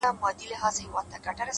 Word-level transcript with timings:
•ما 0.03 0.07
په 0.07 0.13
ژوند 0.21 0.39
کي 0.49 0.55
داسي 0.61 0.83
قام 0.93 1.05
نه 1.11 1.17
دی 1.19 1.25
لیدلی, 1.25 1.49